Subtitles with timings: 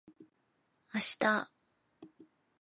[0.91, 1.51] 明日